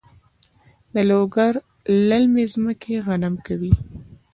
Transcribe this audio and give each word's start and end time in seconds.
د 0.93 0.95
لوګر 1.09 1.53
للمي 2.09 2.45
ځمکې 2.53 2.95
غنم 3.05 3.35
کوي؟ 3.47 3.73